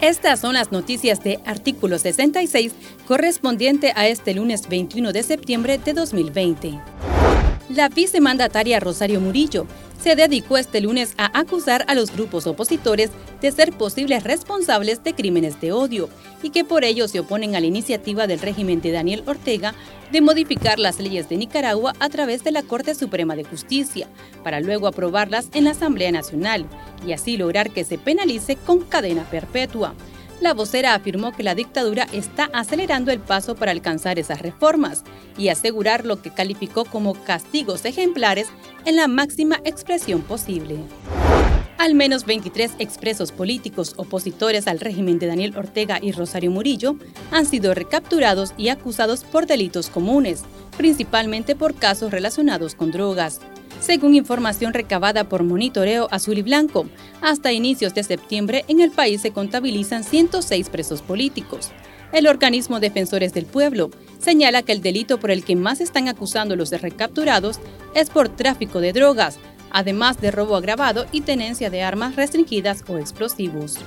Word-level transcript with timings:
Estas 0.00 0.40
son 0.40 0.54
las 0.54 0.72
noticias 0.72 1.22
de 1.22 1.40
artículo 1.44 1.98
66 1.98 2.72
correspondiente 3.06 3.92
a 3.94 4.08
este 4.08 4.34
lunes 4.34 4.68
21 4.68 5.12
de 5.12 5.22
septiembre 5.22 5.78
de 5.78 5.92
2020. 5.92 6.80
La 7.68 7.88
vicemandataria 7.88 8.80
Rosario 8.80 9.20
Murillo 9.20 9.66
se 10.02 10.16
dedicó 10.16 10.56
este 10.56 10.80
lunes 10.80 11.14
a 11.18 11.38
acusar 11.38 11.84
a 11.86 11.94
los 11.94 12.10
grupos 12.10 12.46
opositores 12.46 13.10
de 13.40 13.52
ser 13.52 13.72
posibles 13.72 14.24
responsables 14.24 15.04
de 15.04 15.14
crímenes 15.14 15.60
de 15.60 15.72
odio 15.72 16.08
y 16.42 16.50
que 16.50 16.64
por 16.64 16.84
ello 16.84 17.06
se 17.06 17.20
oponen 17.20 17.54
a 17.54 17.60
la 17.60 17.66
iniciativa 17.66 18.26
del 18.26 18.40
régimen 18.40 18.80
de 18.80 18.92
Daniel 18.92 19.22
Ortega 19.26 19.74
de 20.10 20.20
modificar 20.20 20.78
las 20.78 20.98
leyes 20.98 21.28
de 21.28 21.36
Nicaragua 21.36 21.94
a 22.00 22.08
través 22.08 22.42
de 22.42 22.50
la 22.50 22.62
Corte 22.62 22.94
Suprema 22.94 23.36
de 23.36 23.44
Justicia, 23.44 24.08
para 24.42 24.60
luego 24.60 24.86
aprobarlas 24.86 25.48
en 25.52 25.64
la 25.64 25.70
Asamblea 25.72 26.10
Nacional 26.10 26.66
y 27.06 27.12
así 27.12 27.36
lograr 27.36 27.70
que 27.70 27.84
se 27.84 27.98
penalice 27.98 28.56
con 28.56 28.80
cadena 28.80 29.24
perpetua. 29.30 29.94
La 30.40 30.54
vocera 30.54 30.94
afirmó 30.94 31.32
que 31.32 31.42
la 31.42 31.54
dictadura 31.54 32.06
está 32.12 32.48
acelerando 32.54 33.12
el 33.12 33.20
paso 33.20 33.54
para 33.54 33.72
alcanzar 33.72 34.18
esas 34.18 34.40
reformas 34.40 35.04
y 35.36 35.48
asegurar 35.48 36.06
lo 36.06 36.22
que 36.22 36.30
calificó 36.30 36.86
como 36.86 37.12
castigos 37.12 37.84
ejemplares 37.84 38.48
en 38.86 38.96
la 38.96 39.06
máxima 39.06 39.60
expresión 39.64 40.22
posible. 40.22 40.78
Al 41.76 41.94
menos 41.94 42.24
23 42.24 42.72
expresos 42.78 43.32
políticos 43.32 43.94
opositores 43.96 44.66
al 44.66 44.80
régimen 44.80 45.18
de 45.18 45.26
Daniel 45.26 45.56
Ortega 45.56 45.98
y 46.00 46.12
Rosario 46.12 46.50
Murillo 46.50 46.96
han 47.30 47.44
sido 47.44 47.74
recapturados 47.74 48.54
y 48.56 48.68
acusados 48.68 49.24
por 49.24 49.46
delitos 49.46 49.88
comunes, 49.88 50.44
principalmente 50.76 51.54
por 51.54 51.74
casos 51.74 52.10
relacionados 52.10 52.74
con 52.74 52.90
drogas. 52.90 53.40
Según 53.80 54.14
información 54.14 54.74
recabada 54.74 55.24
por 55.24 55.42
Monitoreo 55.42 56.06
Azul 56.10 56.36
y 56.36 56.42
Blanco, 56.42 56.86
hasta 57.22 57.52
inicios 57.52 57.94
de 57.94 58.02
septiembre 58.02 58.64
en 58.68 58.80
el 58.80 58.90
país 58.90 59.22
se 59.22 59.32
contabilizan 59.32 60.04
106 60.04 60.68
presos 60.68 61.00
políticos. 61.00 61.70
El 62.12 62.26
organismo 62.26 62.78
Defensores 62.78 63.32
del 63.32 63.46
Pueblo 63.46 63.90
señala 64.18 64.62
que 64.62 64.72
el 64.72 64.82
delito 64.82 65.18
por 65.18 65.30
el 65.30 65.44
que 65.44 65.56
más 65.56 65.80
están 65.80 66.08
acusando 66.08 66.56
los 66.56 66.70
recapturados 66.70 67.58
es 67.94 68.10
por 68.10 68.28
tráfico 68.28 68.80
de 68.80 68.92
drogas, 68.92 69.38
además 69.70 70.20
de 70.20 70.30
robo 70.30 70.56
agravado 70.56 71.06
y 71.10 71.22
tenencia 71.22 71.70
de 71.70 71.82
armas 71.82 72.16
restringidas 72.16 72.84
o 72.86 72.98
explosivos. 72.98 73.78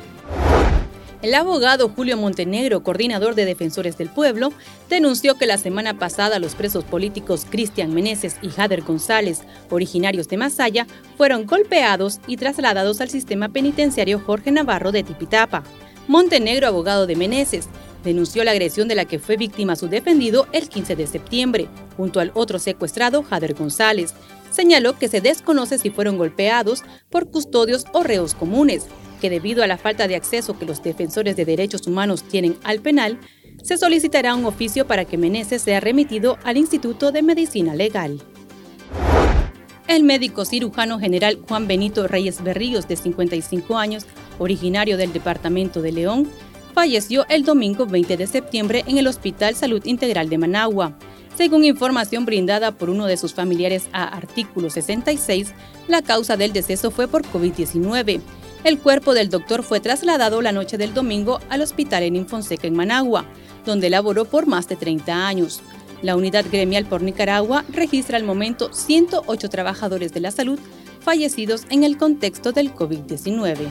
El 1.23 1.35
abogado 1.35 1.87
Julio 1.87 2.17
Montenegro, 2.17 2.83
coordinador 2.83 3.33
de 3.33 3.45
Defensores 3.45 3.97
del 3.97 4.09
Pueblo, 4.09 4.51
denunció 4.89 5.35
que 5.35 5.45
la 5.45 5.57
semana 5.57 5.97
pasada 5.97 6.37
los 6.37 6.53
presos 6.53 6.83
políticos 6.83 7.47
Cristian 7.49 7.93
Meneses 7.93 8.35
y 8.41 8.49
Jader 8.49 8.81
González, 8.81 9.39
originarios 9.69 10.27
de 10.27 10.35
Masaya, 10.35 10.85
fueron 11.15 11.45
golpeados 11.45 12.19
y 12.27 12.35
trasladados 12.35 12.99
al 12.99 13.09
sistema 13.09 13.47
penitenciario 13.47 14.19
Jorge 14.19 14.51
Navarro 14.51 14.91
de 14.91 15.03
Tipitapa. 15.03 15.63
Montenegro, 16.09 16.67
abogado 16.67 17.07
de 17.07 17.15
Meneses, 17.15 17.69
denunció 18.03 18.43
la 18.43 18.51
agresión 18.51 18.89
de 18.89 18.95
la 18.95 19.05
que 19.05 19.17
fue 19.17 19.37
víctima 19.37 19.77
su 19.77 19.87
defendido 19.87 20.47
el 20.51 20.67
15 20.67 20.97
de 20.97 21.07
septiembre, 21.07 21.69
junto 21.95 22.19
al 22.19 22.31
otro 22.33 22.59
secuestrado, 22.59 23.23
Jader 23.23 23.53
González, 23.53 24.13
señaló 24.51 24.99
que 24.99 25.07
se 25.07 25.21
desconoce 25.21 25.77
si 25.77 25.89
fueron 25.89 26.17
golpeados 26.17 26.83
por 27.09 27.31
custodios 27.31 27.85
o 27.93 28.03
reos 28.03 28.35
comunes, 28.35 28.87
que 29.23 29.29
debido 29.29 29.63
a 29.63 29.67
la 29.67 29.77
falta 29.77 30.09
de 30.09 30.17
acceso 30.17 30.59
que 30.59 30.65
los 30.65 30.83
defensores 30.83 31.37
de 31.37 31.45
derechos 31.45 31.87
humanos 31.87 32.23
tienen 32.23 32.57
al 32.65 32.81
penal, 32.81 33.17
se 33.63 33.77
solicitará 33.77 34.35
un 34.35 34.43
oficio 34.43 34.85
para 34.85 35.05
que 35.05 35.17
Meneses 35.17 35.61
sea 35.61 35.79
remitido 35.79 36.37
al 36.43 36.57
Instituto 36.57 37.13
de 37.13 37.21
Medicina 37.21 37.73
Legal. 37.73 38.21
El 39.87 40.03
médico 40.03 40.43
cirujano 40.43 40.99
general 40.99 41.39
Juan 41.47 41.67
Benito 41.67 42.05
Reyes 42.05 42.43
Berríos, 42.43 42.89
de 42.89 42.97
55 42.97 43.77
años, 43.77 44.05
originario 44.39 44.97
del 44.97 45.13
departamento 45.13 45.81
de 45.81 45.93
León, 45.93 46.27
falleció 46.73 47.25
el 47.29 47.45
domingo 47.45 47.85
20 47.85 48.17
de 48.17 48.27
septiembre 48.27 48.83
en 48.87 48.97
el 48.97 49.07
Hospital 49.07 49.55
Salud 49.55 49.85
Integral 49.85 50.27
de 50.27 50.37
Managua. 50.37 50.97
Según 51.37 51.63
información 51.63 52.25
brindada 52.25 52.73
por 52.73 52.89
uno 52.89 53.05
de 53.05 53.15
sus 53.15 53.33
familiares 53.33 53.87
a 53.93 54.03
artículo 54.03 54.69
66, 54.69 55.53
la 55.87 56.01
causa 56.01 56.35
del 56.35 56.51
deceso 56.51 56.91
fue 56.91 57.07
por 57.07 57.23
COVID-19. 57.23 58.19
El 58.63 58.79
cuerpo 58.79 59.13
del 59.13 59.29
doctor 59.29 59.61
fue 59.61 59.81
trasladado 59.81 60.41
la 60.41 60.53
noche 60.53 60.77
del 60.77 60.93
domingo 60.93 61.41
al 61.49 61.61
hospital 61.61 62.03
en 62.03 62.15
Infonseca 62.15 62.65
en 62.65 62.75
Managua, 62.75 63.25
donde 63.65 63.89
laboró 63.89 64.23
por 64.23 64.47
más 64.47 64.69
de 64.69 64.77
30 64.77 65.27
años. 65.27 65.61
La 66.01 66.15
unidad 66.15 66.45
gremial 66.49 66.85
por 66.85 67.01
Nicaragua 67.01 67.65
registra 67.69 68.15
al 68.15 68.23
momento 68.23 68.71
108 68.71 69.49
trabajadores 69.49 70.13
de 70.13 70.21
la 70.21 70.31
salud 70.31 70.59
fallecidos 71.01 71.65
en 71.69 71.83
el 71.83 71.97
contexto 71.97 72.53
del 72.53 72.73
COVID-19. 72.73 73.67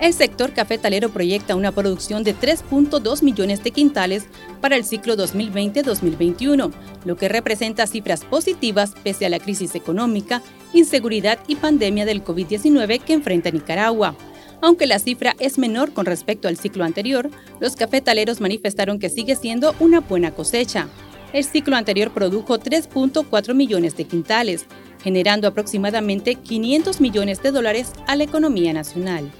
El 0.00 0.12
sector 0.12 0.52
cafetalero 0.52 1.08
proyecta 1.08 1.56
una 1.56 1.72
producción 1.72 2.22
de 2.22 2.34
3.2 2.34 3.22
millones 3.22 3.62
de 3.62 3.70
quintales 3.70 4.26
para 4.60 4.76
el 4.76 4.84
ciclo 4.84 5.16
2020-2021, 5.16 6.70
lo 7.04 7.16
que 7.16 7.28
representa 7.28 7.86
cifras 7.86 8.24
positivas 8.24 8.92
pese 9.02 9.24
a 9.24 9.30
la 9.30 9.38
crisis 9.38 9.74
económica, 9.74 10.42
inseguridad 10.72 11.38
y 11.46 11.56
pandemia 11.56 12.04
del 12.04 12.24
COVID-19 12.24 13.00
que 13.00 13.12
enfrenta 13.12 13.50
Nicaragua. 13.50 14.16
Aunque 14.60 14.86
la 14.86 14.98
cifra 14.98 15.34
es 15.38 15.58
menor 15.58 15.92
con 15.92 16.06
respecto 16.06 16.48
al 16.48 16.56
ciclo 16.56 16.84
anterior, 16.84 17.30
los 17.60 17.76
cafetaleros 17.76 18.40
manifestaron 18.40 18.98
que 18.98 19.10
sigue 19.10 19.36
siendo 19.36 19.74
una 19.80 20.00
buena 20.00 20.30
cosecha. 20.30 20.88
El 21.32 21.44
ciclo 21.44 21.76
anterior 21.76 22.12
produjo 22.12 22.58
3.4 22.58 23.54
millones 23.54 23.96
de 23.96 24.04
quintales, 24.04 24.66
generando 25.02 25.48
aproximadamente 25.48 26.36
500 26.36 27.00
millones 27.00 27.42
de 27.42 27.52
dólares 27.52 27.92
a 28.06 28.16
la 28.16 28.24
economía 28.24 28.72
nacional. 28.72 29.30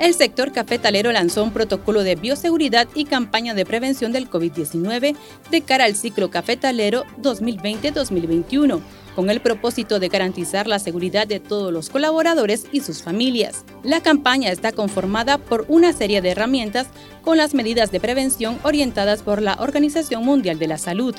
El 0.00 0.14
sector 0.14 0.50
cafetalero 0.50 1.12
lanzó 1.12 1.44
un 1.44 1.52
protocolo 1.52 2.02
de 2.02 2.16
bioseguridad 2.16 2.88
y 2.94 3.04
campaña 3.04 3.52
de 3.52 3.66
prevención 3.66 4.12
del 4.12 4.30
COVID-19 4.30 5.14
de 5.50 5.60
cara 5.60 5.84
al 5.84 5.94
ciclo 5.94 6.30
cafetalero 6.30 7.04
2020-2021 7.22 8.80
con 9.14 9.28
el 9.28 9.40
propósito 9.40 10.00
de 10.00 10.08
garantizar 10.08 10.66
la 10.66 10.78
seguridad 10.78 11.26
de 11.26 11.38
todos 11.38 11.70
los 11.70 11.90
colaboradores 11.90 12.64
y 12.72 12.80
sus 12.80 13.02
familias. 13.02 13.66
La 13.82 14.00
campaña 14.00 14.50
está 14.50 14.72
conformada 14.72 15.36
por 15.36 15.66
una 15.68 15.92
serie 15.92 16.22
de 16.22 16.30
herramientas 16.30 16.86
con 17.20 17.36
las 17.36 17.52
medidas 17.52 17.90
de 17.90 18.00
prevención 18.00 18.58
orientadas 18.62 19.22
por 19.22 19.42
la 19.42 19.56
Organización 19.60 20.24
Mundial 20.24 20.58
de 20.58 20.68
la 20.68 20.78
Salud. 20.78 21.14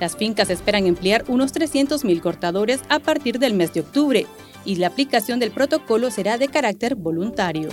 Las 0.00 0.16
fincas 0.16 0.50
esperan 0.50 0.86
emplear 0.86 1.24
unos 1.28 1.54
300.000 1.54 2.20
cortadores 2.20 2.80
a 2.88 2.98
partir 2.98 3.38
del 3.38 3.54
mes 3.54 3.72
de 3.72 3.80
octubre 3.80 4.26
y 4.64 4.76
la 4.76 4.88
aplicación 4.88 5.38
del 5.38 5.52
protocolo 5.52 6.10
será 6.10 6.36
de 6.36 6.48
carácter 6.48 6.96
voluntario. 6.96 7.68